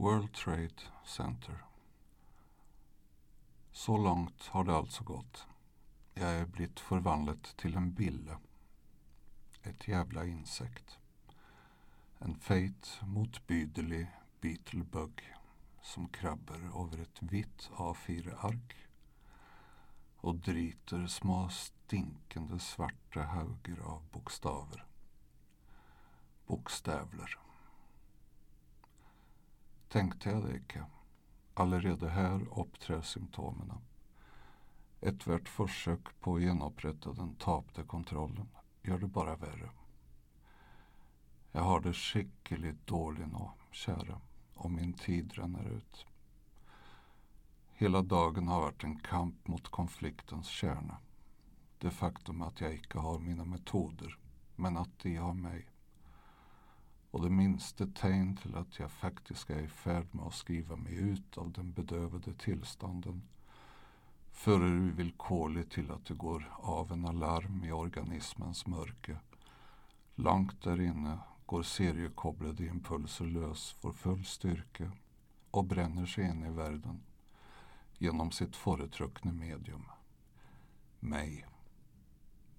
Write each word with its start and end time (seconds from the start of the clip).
World 0.00 0.32
Trade 0.32 0.80
Center. 1.04 1.64
Så 3.72 3.96
långt 3.96 4.46
har 4.46 4.64
det 4.64 4.76
alltså 4.76 5.04
gått. 5.04 5.46
Jag 6.14 6.30
är 6.30 6.46
blivit 6.46 6.80
förvandlat 6.80 7.56
till 7.56 7.76
en 7.76 7.94
bille. 7.94 8.38
Ett 9.62 9.88
jävla 9.88 10.24
insekt. 10.24 10.98
En 12.18 12.34
fet, 12.34 13.00
motbydelig 13.02 14.06
beetlebug 14.40 15.34
som 15.82 16.08
krabbar 16.08 16.84
över 16.84 17.02
ett 17.02 17.22
vitt 17.22 17.70
A4-ark 17.76 18.76
och 20.16 20.34
driter 20.34 21.06
små 21.06 21.48
stinkande 21.48 22.58
svarta 22.58 23.22
hauger 23.22 23.80
av 23.80 24.02
bokstäver. 24.12 24.86
Bokstävler. 26.46 27.47
Tänkte 29.88 30.30
jag 30.30 30.44
det 30.44 30.56
inte. 30.56 30.86
Allerede 31.54 32.08
här 32.08 32.60
uppträder 32.60 33.02
symptomen. 33.02 33.72
Ethvert 35.00 35.48
försök 35.48 36.20
på 36.20 36.34
att 36.34 36.42
genopprätta 36.42 37.12
den 37.12 37.34
tapte 37.34 37.82
kontrollen 37.82 38.48
gör 38.82 38.98
det 38.98 39.06
bara 39.06 39.36
värre. 39.36 39.70
Jag 41.52 41.62
har 41.62 41.80
det 41.80 41.92
skickligt 41.92 42.86
dåligt 42.86 43.32
nu, 43.32 43.50
kära, 43.70 44.20
och 44.54 44.70
min 44.70 44.92
tid 44.92 45.32
ränner 45.32 45.68
ut. 45.68 46.06
Hela 47.72 48.02
dagen 48.02 48.48
har 48.48 48.60
varit 48.60 48.84
en 48.84 48.98
kamp 48.98 49.48
mot 49.48 49.68
konfliktens 49.68 50.46
kärna. 50.46 50.96
Det 51.78 51.90
faktum 51.90 52.42
att 52.42 52.60
jag 52.60 52.74
inte 52.74 52.98
har 52.98 53.18
mina 53.18 53.44
metoder, 53.44 54.18
men 54.56 54.76
att 54.76 54.98
de 54.98 55.16
har 55.16 55.34
mig. 55.34 55.68
Och 57.10 57.22
det 57.22 57.30
minsta 57.30 57.86
tecken 57.86 58.36
till 58.36 58.54
att 58.54 58.78
jag 58.78 58.90
faktiskt 58.90 59.50
är 59.50 59.60
i 59.60 59.68
färd 59.68 60.06
med 60.10 60.26
att 60.26 60.34
skriva 60.34 60.76
mig 60.76 60.94
ut 60.94 61.38
av 61.38 61.52
den 61.52 61.72
bedövade 61.72 62.34
tillstånden 62.34 63.22
förer 64.38 64.90
villkorligt 64.90 65.72
till 65.72 65.90
att 65.90 66.04
det 66.04 66.14
går 66.14 66.54
av 66.56 66.92
en 66.92 67.06
alarm 67.06 67.64
i 67.64 67.72
organismens 67.72 68.66
mörker. 68.66 69.20
Långt 70.14 70.62
där 70.62 70.80
inne 70.80 71.18
går 71.46 71.62
seriekopplade 71.62 72.66
impulser 72.66 73.24
lös 73.24 73.72
för 73.72 73.92
full 73.92 74.24
styrka 74.24 74.92
och 75.50 75.64
bränner 75.64 76.06
sig 76.06 76.24
in 76.24 76.44
i 76.44 76.50
världen 76.50 77.00
genom 77.98 78.30
sitt 78.30 78.56
företryckne 78.56 79.32
medium. 79.32 79.84
Mig. 81.00 81.46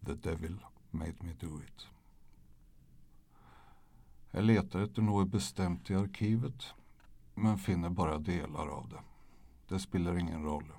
The 0.06 0.14
devil 0.14 0.66
made 0.92 1.16
me 1.20 1.34
do 1.40 1.62
it. 1.62 1.99
Jag 4.32 4.44
letar 4.44 4.80
efter 4.80 5.02
något 5.02 5.28
bestämt 5.28 5.90
i 5.90 5.96
arkivet 5.96 6.74
men 7.36 7.58
finner 7.58 7.90
bara 7.90 8.18
delar 8.18 8.68
av 8.68 8.90
det. 8.90 9.02
Det 9.68 9.80
spelar 9.80 10.18
ingen 10.18 10.44
roll. 10.44 10.72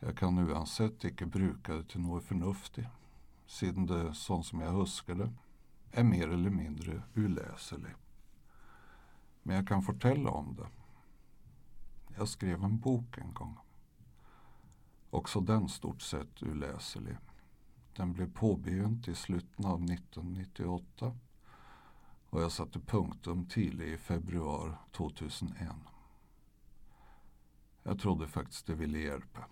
Jag 0.00 0.16
kan 0.16 0.38
uansett 0.38 1.04
icke 1.04 1.26
bruka 1.26 1.74
det 1.74 1.84
till 1.84 2.00
något 2.00 2.24
förnuftigt 2.24 2.88
sedan 3.46 3.86
det, 3.86 4.14
sånt 4.14 4.46
som 4.46 4.60
jag 4.60 4.72
huskade, 4.72 5.32
är 5.92 6.04
mer 6.04 6.28
eller 6.28 6.50
mindre 6.50 7.02
uläselig. 7.14 7.92
Men 9.42 9.56
jag 9.56 9.68
kan 9.68 9.82
fortälla 9.82 10.30
om 10.30 10.56
det. 10.56 10.68
Jag 12.16 12.28
skrev 12.28 12.64
en 12.64 12.78
bok 12.78 13.18
en 13.18 13.34
gång. 13.34 13.58
Också 15.10 15.40
den 15.40 15.68
stort 15.68 16.02
sett 16.02 16.42
uläselig. 16.42 17.16
Den 17.96 18.12
blev 18.12 18.32
påbegynt 18.32 19.08
i 19.08 19.14
slutet 19.14 19.64
av 19.64 19.84
1998 19.84 21.16
och 22.30 22.42
jag 22.42 22.52
satte 22.52 22.80
punktum 22.80 23.46
tidigt 23.46 23.88
i 23.88 23.96
februari 23.96 24.72
2001. 24.92 25.68
Jag 27.82 28.00
trodde 28.00 28.26
faktiskt 28.26 28.66
det 28.66 28.74
ville 28.74 28.98
hjälpa. 28.98 29.44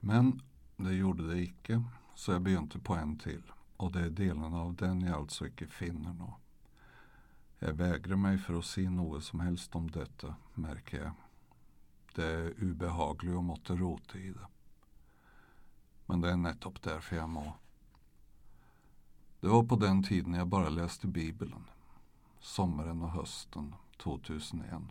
Men 0.00 0.42
det 0.76 0.94
gjorde 0.94 1.28
det 1.28 1.40
icke, 1.40 1.82
så 2.14 2.32
jag 2.32 2.42
begynte 2.42 2.78
på 2.78 2.94
en 2.94 3.18
till. 3.18 3.42
Och 3.76 3.92
det 3.92 4.00
är 4.00 4.10
delen 4.10 4.54
av 4.54 4.74
den 4.74 5.00
jag 5.00 5.14
alltså 5.14 5.46
icke 5.46 5.66
finner 5.66 6.12
nå. 6.12 6.36
Jag 7.58 7.72
vägrar 7.72 8.16
mig 8.16 8.38
för 8.38 8.58
att 8.58 8.64
se 8.64 8.90
något 8.90 9.24
som 9.24 9.40
helst 9.40 9.74
om 9.74 9.90
detta, 9.90 10.34
märker 10.54 11.02
jag. 11.02 11.12
Det 12.14 12.26
är 12.26 12.54
ubehagligt 12.56 13.36
och 13.36 13.44
måtte 13.44 13.74
rota 13.74 14.18
i 14.18 14.30
det. 14.30 14.46
Men 16.06 16.20
det 16.20 16.30
är 16.30 16.36
nettopp 16.36 16.82
därför 16.82 17.16
jag 17.16 17.28
må. 17.28 17.54
Det 19.44 19.50
var 19.50 19.62
på 19.62 19.76
den 19.76 20.02
tiden 20.02 20.34
jag 20.34 20.48
bara 20.48 20.68
läste 20.68 21.06
Bibeln. 21.06 21.64
Sommaren 22.40 23.02
och 23.02 23.10
hösten 23.10 23.74
2001. 23.96 24.82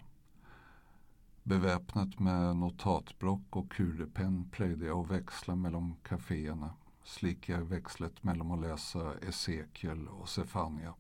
Beväpnat 1.44 2.20
med 2.20 2.56
notatblock 2.56 3.56
och 3.56 3.72
kulepenn 3.72 4.50
plöjde 4.52 4.86
jag 4.86 5.00
och 5.00 5.12
växla 5.12 5.56
mellan 5.56 5.96
kaféerna. 6.04 6.74
Slika 7.04 7.54
jag 7.54 7.62
växlet 7.62 8.24
mellan 8.24 8.52
att 8.52 8.62
läsa 8.62 9.14
Esekiel 9.20 10.08
och 10.08 10.30
Sefania. 10.30 10.94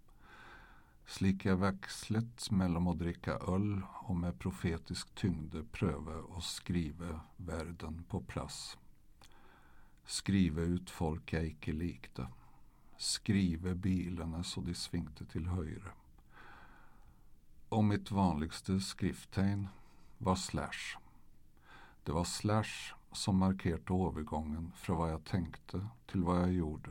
Slika 1.06 1.56
växlet 1.56 2.52
mellan 2.52 2.88
att 2.88 3.00
dricka 3.00 3.32
öl 3.34 3.82
och 3.94 4.16
med 4.16 4.40
profetisk 4.40 5.16
tyngde 5.16 5.64
pröva 5.64 6.16
och 6.16 6.44
skriva 6.44 7.20
världen 7.38 8.04
på 8.10 8.22
plats. 8.22 8.78
Skriva 10.06 10.62
ut 10.62 10.90
folk 10.90 11.34
jag 11.34 11.46
icke 11.46 11.72
likte. 11.72 12.28
Skriva 13.04 13.76
bilarna 13.76 14.44
så 14.44 14.62
de 14.62 14.74
svingte 14.74 15.26
till 15.26 15.48
höjre. 15.48 15.92
Och 17.70 17.84
mitt 17.84 18.12
vanligaste 18.12 18.80
skrifttegn 18.80 19.68
var 20.18 20.36
slash. 20.36 20.98
Det 22.04 22.12
var 22.12 22.24
slash 22.24 22.94
som 23.12 23.38
markerade 23.38 24.08
övergången 24.08 24.72
från 24.76 24.98
vad 24.98 25.12
jag 25.12 25.24
tänkte 25.24 25.88
till 26.06 26.24
vad 26.24 26.42
jag 26.42 26.54
gjorde. 26.54 26.90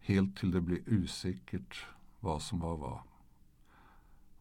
Helt 0.00 0.36
till 0.36 0.50
det 0.50 0.60
blev 0.60 0.82
usikkert 0.86 1.86
vad 2.20 2.42
som 2.42 2.60
var 2.60 2.76
vad. 2.76 3.00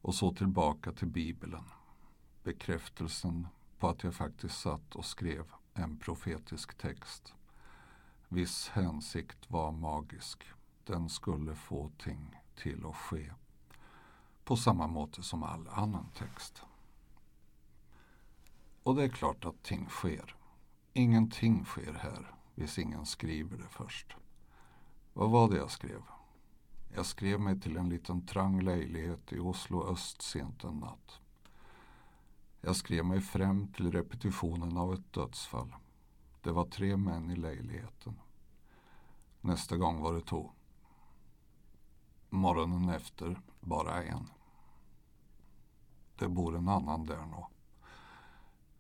Och 0.02 0.16
så 0.16 0.34
tillbaka 0.34 0.91
till 0.91 1.07
Bibeln. 1.07 1.63
Bekräftelsen 2.44 3.47
på 3.79 3.90
att 3.90 4.03
jag 4.03 4.16
faktiskt 4.16 4.59
satt 4.59 4.96
och 4.96 5.06
skrev 5.06 5.46
en 5.73 5.97
profetisk 5.97 6.78
text. 6.78 7.34
Viss 8.34 8.70
hänsikt 8.70 9.52
var 9.52 9.72
magisk. 9.72 10.44
Den 10.84 11.10
skulle 11.10 11.56
få 11.56 11.92
ting 11.98 12.36
till 12.56 12.86
att 12.86 12.96
ske. 12.96 13.32
På 14.44 14.56
samma 14.56 14.88
måte 14.88 15.24
som 15.24 15.44
all 15.44 15.68
annan 15.68 16.10
text. 16.18 16.62
Och 18.84 18.96
det 18.96 19.04
är 19.04 19.10
klart 19.10 19.46
att 19.46 19.64
ting 19.64 19.90
sker. 19.90 20.36
Ingenting 20.94 21.66
sker 21.66 21.94
här, 21.94 22.36
hvis 22.56 22.80
ingen 22.80 23.06
skriver 23.06 23.58
det 23.58 23.70
först. 23.70 24.16
Vad 25.14 25.30
var 25.30 25.50
det 25.50 25.58
jag 25.58 25.72
skrev? 25.72 26.02
Jag 26.96 27.06
skrev 27.06 27.40
mig 27.40 27.62
till 27.62 27.78
en 27.78 27.90
liten 27.90 28.26
trang 28.26 28.62
lägenhet 28.62 29.34
i 29.34 29.40
Oslo 29.40 29.92
öst 29.92 30.22
sent 30.22 30.64
en 30.64 30.80
natt. 30.80 31.20
Jag 32.62 32.76
skrev 32.76 33.06
mig 33.06 33.22
fram 33.22 33.68
till 33.68 33.92
repetitionen 33.92 34.78
av 34.78 34.94
ett 34.94 35.14
dödsfall. 35.14 35.76
Det 36.44 36.52
var 36.52 36.66
tre 36.66 36.98
män 36.98 37.31
i 37.31 37.36
lägenheten. 37.36 38.20
Nästa 39.42 39.78
gång 39.78 40.02
var 40.02 40.14
det 40.14 40.22
två. 40.22 40.52
Morgonen 42.30 42.90
efter 42.90 43.42
bara 43.59 44.04
en. 44.04 44.30
Det 46.16 46.28
bor 46.28 46.58
en 46.58 46.70
annan 46.70 47.06
där 47.06 47.26
nu. 47.26 47.46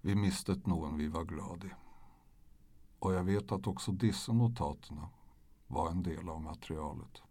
Vi 0.01 0.15
miste 0.15 0.61
någon 0.65 0.97
vi 0.97 1.07
var 1.07 1.23
glada 1.23 1.67
i. 1.67 1.71
Och 2.99 3.13
jag 3.13 3.23
vet 3.23 3.51
att 3.51 3.67
också 3.67 3.91
dessa 3.91 4.33
notaterna 4.33 5.09
var 5.67 5.89
en 5.89 6.03
del 6.03 6.29
av 6.29 6.41
materialet. 6.41 7.21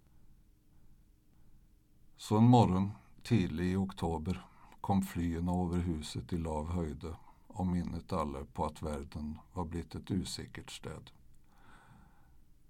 Så 2.16 2.38
en 2.38 2.48
morgon, 2.48 2.90
tidig 3.22 3.72
i 3.72 3.76
oktober, 3.76 4.46
kom 4.80 5.02
flyen 5.02 5.48
över 5.48 5.78
huset 5.78 6.32
i 6.32 6.38
lav 6.38 6.72
höjde 6.72 7.16
och 7.54 7.66
minnet 7.66 8.12
alla 8.12 8.44
på 8.44 8.64
att 8.64 8.82
världen 8.82 9.38
var 9.52 9.64
blivit 9.64 9.94
ett 9.94 10.10
usikkert 10.10 10.70
städ. 10.70 11.10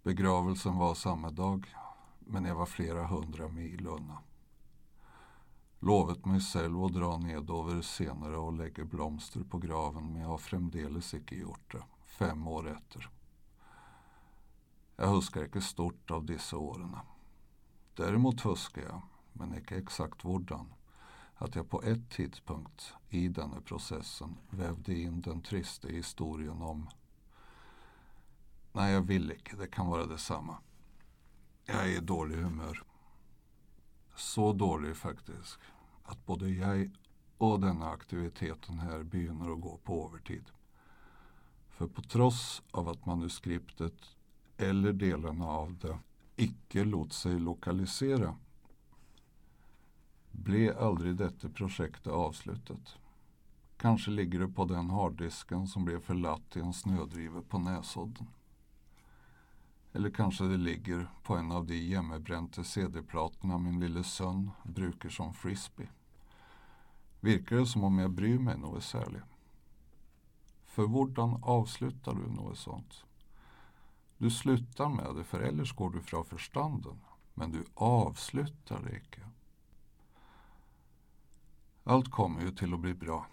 Begravelsen 0.02 0.78
var 0.78 0.94
samma 0.94 1.30
dag, 1.30 1.74
men 2.18 2.44
jag 2.44 2.54
var 2.54 2.66
flera 2.66 3.06
hundra 3.06 3.48
mil 3.48 3.86
undan. 3.86 4.22
Lovet 5.78 6.24
mig 6.24 6.40
själv 6.40 6.84
att 6.84 6.92
dra 6.92 7.18
ned 7.18 7.50
över 7.50 7.82
senare 7.82 8.36
och 8.36 8.52
lägga 8.52 8.84
blomster 8.84 9.40
på 9.40 9.58
graven, 9.58 10.12
men 10.12 10.22
jag 10.22 10.28
har 10.28 10.38
framdeles 10.38 11.14
icke 11.14 11.34
gjort 11.34 11.72
det, 11.72 11.82
fem 12.06 12.46
år 12.48 12.70
efter. 12.70 13.10
Jag 14.96 15.08
huskar 15.08 15.44
icke 15.44 15.60
stort 15.60 16.10
av 16.10 16.24
dessa 16.24 16.56
åren. 16.56 16.96
Däremot 17.94 18.40
huskar 18.40 18.82
jag, 18.82 19.02
men 19.32 19.54
icke 19.54 19.76
exakt 19.76 20.22
hvordan, 20.22 20.72
att 21.42 21.54
jag 21.54 21.70
på 21.70 21.82
ett 21.82 22.10
tidpunkt 22.10 22.94
i 23.08 23.28
denna 23.28 23.60
processen 23.60 24.36
vävde 24.50 24.94
in 24.94 25.20
den 25.20 25.40
trista 25.40 25.88
historien 25.88 26.62
om 26.62 26.88
Nej, 28.72 28.92
jag 28.92 29.02
vill 29.02 29.32
inte. 29.32 29.56
Det 29.56 29.66
kan 29.66 29.86
vara 29.86 30.06
detsamma. 30.06 30.56
Jag 31.64 31.84
är 31.84 31.96
i 31.96 32.00
dålig 32.00 32.36
humör. 32.36 32.82
Så 34.16 34.52
dålig 34.52 34.96
faktiskt 34.96 35.58
att 36.02 36.26
både 36.26 36.48
jag 36.48 36.90
och 37.38 37.60
denna 37.60 37.90
aktiviteten 37.90 38.78
här 38.78 39.02
begynner 39.02 39.52
att 39.52 39.60
gå 39.60 39.76
på 39.76 40.08
övertid. 40.08 40.44
För 41.68 41.86
på 41.86 42.02
trots 42.02 42.62
av 42.70 42.88
att 42.88 43.06
manuskriptet 43.06 44.16
eller 44.56 44.92
delarna 44.92 45.46
av 45.46 45.78
det 45.78 45.98
icke 46.36 46.84
låt 46.84 47.12
sig 47.12 47.38
lokalisera 47.38 48.36
blev 50.32 50.78
aldrig 50.78 51.16
detta 51.16 51.48
projekt 51.48 52.06
avslutat. 52.06 52.96
Kanske 53.76 54.10
ligger 54.10 54.40
det 54.40 54.48
på 54.48 54.64
den 54.64 54.90
harddisken 54.90 55.66
som 55.66 55.84
blev 55.84 56.00
förlatt 56.00 56.56
i 56.56 56.60
en 56.60 56.72
snödriva 56.72 57.42
på 57.42 57.58
Näsodden. 57.58 58.26
Eller 59.92 60.10
kanske 60.10 60.44
det 60.44 60.56
ligger 60.56 61.10
på 61.22 61.36
en 61.36 61.52
av 61.52 61.66
de 61.66 61.76
jämmebränte 61.76 62.64
CD-platorna 62.64 63.58
min 63.58 63.80
lille 63.80 64.04
son 64.04 64.50
brukar 64.62 65.08
som 65.08 65.34
frisbee. 65.34 65.88
Virker 67.20 67.56
det 67.56 67.66
som 67.66 67.84
om 67.84 67.98
jag 67.98 68.10
bryr 68.10 68.38
mig 68.38 68.58
något 68.58 68.84
särligt? 68.84 69.22
För 70.64 70.86
hvordan 70.86 71.38
avslutar 71.42 72.14
du 72.14 72.32
något 72.32 72.58
sånt? 72.58 73.04
Du 74.18 74.30
slutar 74.30 74.88
med 74.88 75.14
det, 75.16 75.24
för 75.24 75.40
ellers 75.40 75.72
går 75.72 75.90
du 75.90 76.00
fra 76.00 76.24
förstanden. 76.24 77.00
Men 77.34 77.52
du 77.52 77.64
avslutar 77.74 78.82
det 78.82 78.96
icke. 78.96 79.20
Allt 81.84 82.10
kommer 82.10 82.40
ju 82.42 82.50
till 82.50 82.74
att 82.74 82.80
bli 82.80 82.94
bra. 82.94 83.26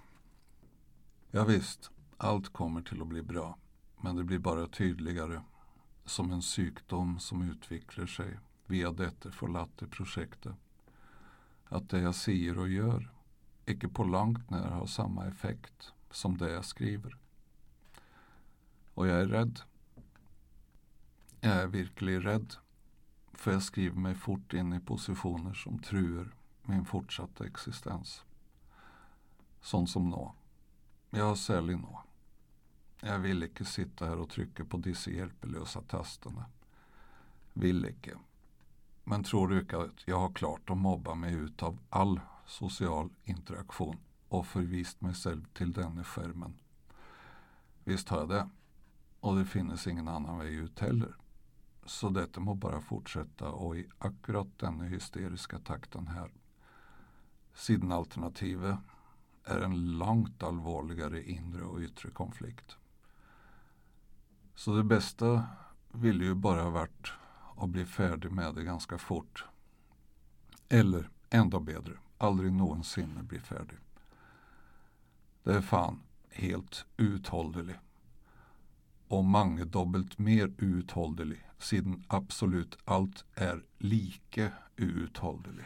Ja, 1.31 1.43
visst, 1.43 1.91
allt 2.17 2.53
kommer 2.53 2.81
till 2.81 3.01
att 3.01 3.07
bli 3.07 3.21
bra. 3.23 3.57
Men 4.01 4.15
det 4.15 4.23
blir 4.23 4.39
bara 4.39 4.67
tydligare. 4.67 5.41
Som 6.05 6.31
en 6.31 6.41
sjukdom 6.41 7.19
som 7.19 7.49
utvecklar 7.49 8.05
sig 8.05 8.39
via 8.65 8.91
detta 8.91 9.31
förlatte 9.31 9.87
projektet. 9.87 10.55
Att 11.65 11.89
det 11.89 11.99
jag 11.99 12.15
säger 12.15 12.57
och 12.57 12.69
gör 12.69 13.11
icke 13.65 13.87
på 13.87 14.03
långt 14.03 14.49
när 14.49 14.67
har 14.67 14.85
samma 14.85 15.25
effekt 15.25 15.93
som 16.11 16.37
det 16.37 16.51
jag 16.51 16.65
skriver. 16.65 17.17
Och 18.93 19.07
jag 19.07 19.21
är 19.21 19.27
rädd. 19.27 19.59
Jag 21.41 21.53
är 21.55 21.67
verkligen 21.67 22.21
rädd. 22.21 22.55
För 23.33 23.51
jag 23.51 23.63
skriver 23.63 23.99
mig 23.99 24.15
fort 24.15 24.53
in 24.53 24.73
i 24.73 24.79
positioner 24.79 25.53
som 25.53 25.79
truer 25.79 26.35
min 26.63 26.85
fortsatta 26.85 27.45
existens. 27.45 28.23
Sånt 29.61 29.89
som 29.89 30.09
nå. 30.09 30.35
Jag 31.09 31.37
særlig 31.37 31.79
nå. 31.79 32.01
Jag 33.01 33.19
vill 33.19 33.43
icke 33.43 33.65
sitta 33.65 34.05
här 34.05 34.17
och 34.17 34.29
trycka 34.29 34.65
på 34.65 34.77
disse 34.77 35.11
hjelpeløse 35.11 35.81
tasterna. 35.81 36.45
Vill 37.53 37.85
icke. 37.85 38.17
Men 39.03 39.23
tror 39.23 39.47
du 39.47 39.59
ikke 39.61 39.77
att 39.77 40.07
jag 40.07 40.19
har 40.19 40.33
klart 40.33 40.69
att 40.69 40.77
mobba 40.77 41.15
mig 41.15 41.33
ut 41.33 41.63
av 41.63 41.77
all 41.89 42.19
social 42.45 43.09
interaktion 43.23 43.97
och 44.27 44.47
förvist 44.47 45.01
mig 45.01 45.13
själv 45.13 45.45
till 45.53 45.73
denne 45.73 46.03
skärmen? 46.03 46.53
Visst 47.83 48.09
har 48.09 48.17
jag 48.17 48.29
det. 48.29 48.49
Och 49.19 49.35
det 49.35 49.45
finnes 49.45 49.87
ingen 49.87 50.07
annan 50.07 50.39
väg 50.39 50.53
ut 50.53 50.79
heller. 50.79 51.15
Så 51.85 52.09
detta 52.09 52.39
må 52.39 52.53
bara 52.53 52.81
fortsätta 52.81 53.49
och 53.51 53.77
i 53.77 53.87
akkurat 53.97 54.59
denna 54.59 54.83
hysteriska 54.83 55.59
takten 55.59 56.07
här. 56.07 56.31
Sidenalternativet 57.53 58.77
är 59.43 59.61
en 59.61 59.97
långt 59.97 60.43
allvarligare 60.43 61.23
inre 61.23 61.63
och 61.63 61.79
yttre 61.79 62.09
konflikt. 62.09 62.77
Så 64.55 64.75
det 64.75 64.83
bästa 64.83 65.47
ville 65.91 66.25
ju 66.25 66.35
bara 66.35 66.69
varit 66.69 67.11
att 67.57 67.69
bli 67.69 67.85
färdig 67.85 68.31
med 68.31 68.55
det 68.55 68.63
ganska 68.63 68.97
fort. 68.97 69.45
Eller, 70.69 71.09
ändå 71.29 71.59
bättre, 71.59 71.93
aldrig 72.17 72.53
någonsin 72.53 73.19
bli 73.27 73.39
färdig. 73.39 73.77
Det 75.43 75.53
är 75.53 75.61
fan 75.61 75.99
helt 76.29 76.85
uthålligt. 76.97 77.79
Och 79.07 79.25
mangedobbelt 79.25 80.17
mer 80.17 80.53
uthållig 80.57 81.49
siden 81.59 82.03
absolut 82.07 82.77
allt 82.85 83.25
är 83.35 83.63
lika 83.77 84.51
uthållig. 84.75 85.65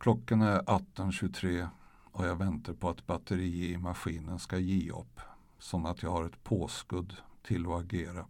Klockan 0.00 0.42
är 0.42 0.60
18.23 0.60 1.68
och 2.04 2.26
jag 2.26 2.36
väntar 2.36 2.72
på 2.72 2.88
att 2.88 3.06
batteriet 3.06 3.70
i 3.70 3.78
maskinen 3.78 4.38
ska 4.38 4.58
ge 4.58 4.90
upp. 4.90 5.20
Som 5.58 5.86
att 5.86 6.02
jag 6.02 6.10
har 6.10 6.24
ett 6.24 6.44
påskudd 6.44 7.16
till 7.42 7.66
att 7.66 7.80
agera. 7.80 8.26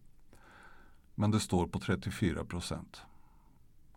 Men 1.14 1.30
det 1.30 1.40
står 1.40 1.66
på 1.66 1.80
34 1.80 2.44
procent. 2.44 3.02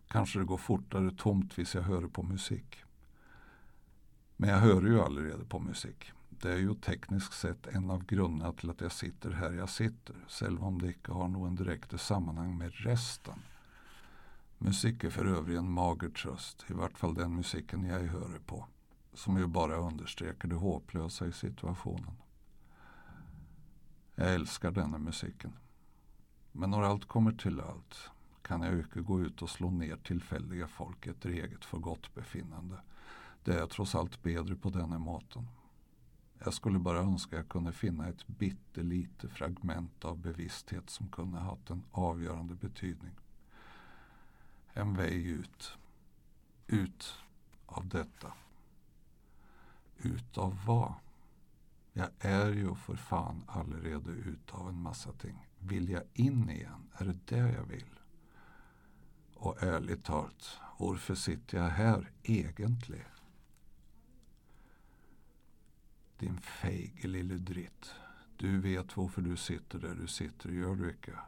Kanske 0.08 0.38
det 0.38 0.44
går 0.44 0.56
fortare 0.56 1.10
tomt 1.10 1.58
vis 1.58 1.74
jag 1.74 1.82
hör 1.82 2.08
på 2.08 2.22
musik. 2.22 2.76
Men 4.36 4.50
jag 4.50 4.58
hör 4.58 4.82
ju 4.82 5.00
allerede 5.00 5.44
på 5.44 5.58
musik. 5.58 6.12
Det 6.30 6.52
är 6.52 6.58
ju 6.58 6.74
tekniskt 6.74 7.32
sett 7.32 7.66
en 7.66 7.90
av 7.90 8.04
grunderna 8.04 8.52
till 8.52 8.70
att 8.70 8.80
jag 8.80 8.92
sitter 8.92 9.30
här 9.30 9.52
jag 9.52 9.68
sitter. 9.68 10.16
Själv 10.28 10.64
om 10.64 10.82
det 10.82 10.86
inte 10.86 11.12
har 11.12 11.28
någon 11.28 11.54
direkt 11.54 12.00
sammanhang 12.00 12.58
med 12.58 12.72
resten. 12.74 13.38
Musik 14.64 15.04
är 15.04 15.10
för 15.10 15.24
övrigt 15.24 15.58
en 15.58 15.70
mager 15.70 16.08
tröst, 16.08 16.64
i 16.70 16.72
vart 16.72 16.98
fall 16.98 17.14
den 17.14 17.36
musiken 17.36 17.84
jag 17.84 18.00
hör 18.00 18.38
på. 18.46 18.66
Som 19.12 19.38
ju 19.38 19.46
bara 19.46 19.76
understryker 19.76 20.48
det 20.48 20.54
hopplösa 20.54 21.26
i 21.26 21.32
situationen. 21.32 22.16
Jag 24.14 24.34
älskar 24.34 24.70
denna 24.70 24.98
musiken. 24.98 25.52
Men 26.52 26.70
när 26.70 26.82
allt 26.82 27.04
kommer 27.04 27.32
till 27.32 27.60
allt 27.60 28.10
kan 28.42 28.62
jag 28.62 28.78
inte 28.78 29.00
gå 29.00 29.20
ut 29.20 29.42
och 29.42 29.50
slå 29.50 29.70
ner 29.70 29.96
tillfälliga 29.96 30.68
folk 30.68 31.06
efter 31.06 31.30
eget 31.30 31.64
förgottbefinnande. 31.64 32.76
Det 33.42 33.54
är 33.54 33.66
trots 33.66 33.94
allt 33.94 34.22
bättre 34.22 34.56
på 34.56 34.70
denna 34.70 34.98
maten. 34.98 35.48
Jag 36.44 36.54
skulle 36.54 36.78
bara 36.78 36.98
önska 36.98 37.36
jag 37.36 37.48
kunde 37.48 37.72
finna 37.72 38.08
ett 38.08 38.26
bittelite 38.26 39.28
fragment 39.28 40.04
av 40.04 40.18
bevissthet 40.18 40.90
som 40.90 41.08
kunde 41.08 41.38
haft 41.38 41.70
en 41.70 41.84
avgörande 41.90 42.54
betydning. 42.54 43.14
En 44.76 44.94
väg 44.94 45.26
ut. 45.26 45.72
Ut 46.66 47.14
av 47.66 47.88
detta. 47.88 48.32
Ut 49.96 50.38
av 50.38 50.64
vad? 50.66 50.94
Jag 51.92 52.08
är 52.18 52.52
ju 52.52 52.74
för 52.74 52.96
fan 52.96 53.44
allerede 53.46 54.10
ut 54.10 54.50
av 54.50 54.68
en 54.68 54.82
massa 54.82 55.12
ting. 55.12 55.48
Vill 55.58 55.88
jag 55.88 56.02
in 56.12 56.50
igen? 56.50 56.90
Är 56.92 57.04
det 57.04 57.26
det 57.26 57.52
jag 57.52 57.64
vill? 57.64 58.00
Och 59.34 59.62
ärligt 59.62 60.04
talat, 60.04 60.58
varför 60.78 61.14
sitter 61.14 61.58
jag 61.58 61.68
här 61.68 62.10
egentligen? 62.22 63.10
Din 66.18 66.40
feige 66.40 67.08
lille 67.08 67.34
dritt. 67.34 67.94
Du 68.36 68.60
vet 68.60 68.96
varför 68.96 69.22
du 69.22 69.36
sitter 69.36 69.78
där 69.78 69.94
du 69.94 70.06
sitter, 70.06 70.48
gör 70.50 70.74
du 70.74 70.90
inte? 70.90 71.18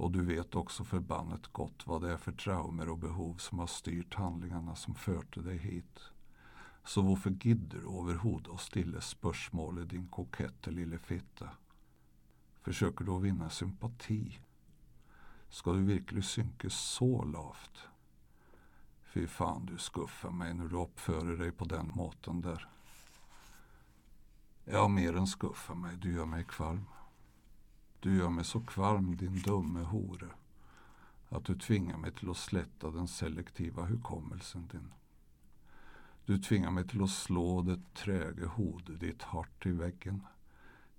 Och 0.00 0.10
du 0.10 0.24
vet 0.24 0.54
också 0.54 0.84
förbannet 0.84 1.46
gott 1.46 1.86
vad 1.86 2.02
det 2.02 2.12
är 2.12 2.16
för 2.16 2.32
traumer 2.32 2.88
och 2.88 2.98
behov 2.98 3.36
som 3.36 3.58
har 3.58 3.66
styrt 3.66 4.14
handlingarna 4.14 4.76
som 4.76 4.94
förte 4.94 5.40
dig 5.40 5.58
hit. 5.58 6.00
Så 6.84 7.02
varför 7.02 7.30
gidder 7.30 7.78
du 7.78 8.00
överhuvud 8.00 8.46
och 8.46 8.60
stilla 8.60 9.00
spörsmålet 9.00 9.90
din 9.90 10.08
kokette 10.08 10.70
lille 10.70 10.98
fitta? 10.98 11.48
Försöker 12.62 13.04
du 13.04 13.12
att 13.12 13.22
vinna 13.22 13.50
sympati? 13.50 14.38
Ska 15.48 15.72
du 15.72 15.82
verkligen 15.82 16.22
synka 16.22 16.70
så 16.70 17.24
lavt? 17.24 17.88
Fy 19.02 19.26
fan 19.26 19.66
du 19.66 19.78
skuffar 19.78 20.30
mig 20.30 20.54
när 20.54 20.68
du 20.68 20.76
uppför 20.76 21.36
dig 21.36 21.52
på 21.52 21.64
den 21.64 21.90
måten 21.94 22.40
där. 22.40 22.68
Ja, 24.64 24.88
mer 24.88 25.16
än 25.16 25.26
skuffar 25.26 25.74
mig, 25.74 25.96
du 25.96 26.12
gör 26.12 26.26
mig 26.26 26.44
kvalm. 26.44 26.84
Du 28.00 28.16
gör 28.16 28.30
mig 28.30 28.44
så 28.44 28.60
kvarm 28.60 29.16
din 29.16 29.42
dumme 29.42 29.80
hore, 29.80 30.28
att 31.28 31.44
du 31.44 31.58
tvingar 31.58 31.96
mig 31.96 32.12
till 32.12 32.30
att 32.30 32.36
slätta 32.36 32.90
den 32.90 33.08
selektiva 33.08 33.84
hukommelsen 33.84 34.68
din. 34.72 34.92
Du 36.24 36.38
tvingar 36.38 36.70
mig 36.70 36.88
till 36.88 37.02
att 37.02 37.10
slå 37.10 37.62
det 37.62 37.94
träge 37.94 38.46
hodet 38.46 39.00
ditt 39.00 39.22
hart 39.22 39.66
i 39.66 39.72
väggen 39.72 40.22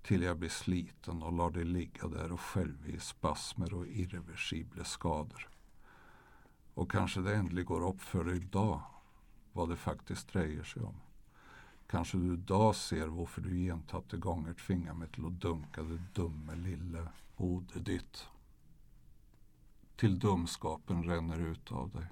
till 0.02 0.22
jag 0.22 0.38
blir 0.38 0.48
sliten 0.48 1.22
och 1.22 1.32
lar 1.32 1.50
dig 1.50 1.64
ligga 1.64 2.08
där 2.08 2.32
och 2.32 2.40
själv 2.40 2.88
i 2.88 3.00
spasmer 3.00 3.74
och 3.74 3.86
irreversibla 3.86 4.84
skador. 4.84 5.48
Och 6.74 6.90
kanske 6.90 7.20
det 7.20 7.34
äntligen 7.34 7.66
går 7.66 7.88
upp 7.88 8.00
för 8.00 8.24
dig 8.24 8.36
idag 8.36 8.82
vad 9.52 9.68
det 9.68 9.76
faktiskt 9.76 10.32
drejer 10.32 10.64
sig 10.64 10.82
om. 10.82 10.94
Kanske 11.92 12.18
du 12.18 12.32
idag 12.32 12.74
ser 12.74 13.06
varför 13.06 13.40
du 13.40 13.56
gentatte 13.56 14.16
gånger 14.16 14.52
tvingar 14.52 14.94
mig 14.94 15.08
till 15.08 15.26
att 15.26 15.40
dunka 15.40 15.82
det 15.82 16.02
dumme 16.14 16.54
lille 16.54 17.08
hodet 17.36 17.84
ditt. 17.84 18.26
Till 19.96 20.18
dumskapen 20.18 21.04
ränner 21.04 21.38
ut 21.38 21.72
av 21.72 21.90
dig. 21.90 22.06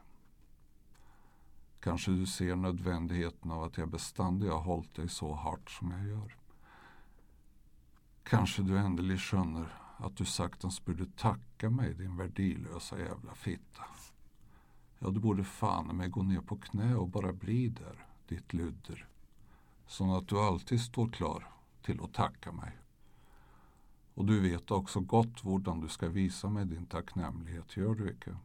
Kanske 1.81 2.11
du 2.11 2.27
ser 2.27 2.57
nödvändigheten 2.57 3.51
av 3.51 3.63
att 3.63 3.79
jag 3.79 3.89
beständigt 3.89 4.53
har 4.53 4.61
hållit 4.61 4.95
dig 4.95 5.09
så 5.09 5.35
hårt 5.35 5.71
som 5.71 5.91
jag 5.91 6.07
gör. 6.07 6.37
Kanske 8.23 8.63
du 8.63 8.79
ändelig 8.79 9.21
skönner 9.21 9.73
att 9.97 10.17
du 10.17 10.25
saktens 10.25 10.85
borde 10.85 11.07
tacka 11.07 11.71
mig 11.71 11.95
din 11.95 12.17
värdilösa 12.17 12.99
jävla 12.99 13.35
fitta. 13.35 13.85
Ja, 14.99 15.11
du 15.11 15.21
borde 15.21 15.45
fan 15.45 15.97
mig 15.97 16.09
gå 16.09 16.23
ner 16.23 16.41
på 16.41 16.57
knä 16.57 16.95
och 16.95 17.09
bara 17.09 17.33
bli 17.33 17.69
där 17.69 18.07
ditt 18.29 18.53
ludder, 18.53 19.07
så 19.91 20.17
att 20.17 20.29
du 20.29 20.39
alltid 20.39 20.81
står 20.81 21.09
klar 21.09 21.49
till 21.83 22.01
att 22.05 22.15
tacka 22.15 22.53
mig. 22.53 22.73
Och 24.15 24.25
du 24.25 24.41
vet 24.41 24.71
också 24.71 25.01
gott 25.01 25.41
hurdan 25.41 25.81
du 25.81 25.89
ska 25.89 26.09
visa 26.09 26.49
mig 26.49 26.65
din 26.65 26.87
tacknämlighet, 26.87 27.77
gör 27.77 27.95
du 27.95 28.11
icke. 28.11 28.37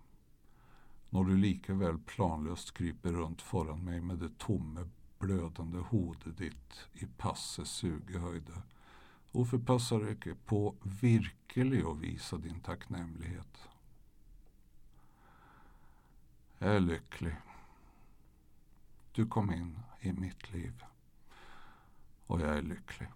När 1.09 1.23
du 1.23 1.37
likaväl 1.37 1.97
planlöst 1.97 2.73
kryper 2.73 3.09
runt 3.09 3.41
föran 3.41 3.83
mig 3.83 4.01
med 4.01 4.17
det 4.17 4.37
tomme, 4.37 4.89
blödande 5.19 5.77
hodet 5.77 6.37
ditt 6.37 6.87
i 6.93 7.05
passe 7.05 7.65
sugehöjde. 7.65 8.61
Och 9.31 9.47
förpassar 9.47 9.99
du 9.99 10.11
icke 10.11 10.35
på 10.45 10.75
virkelig 10.83 11.83
att 11.83 11.97
visa 11.97 12.37
din 12.37 12.59
tacknämlighet? 12.59 13.67
Jag 16.57 16.75
är 16.75 16.79
lycklig. 16.79 17.35
Du 19.11 19.27
kom 19.27 19.53
in 19.53 19.79
i 19.99 20.13
mitt 20.13 20.53
liv. 20.53 20.83
Och 22.27 22.41
jag 22.41 22.57
är 22.57 22.61
lycklig. 22.61 23.07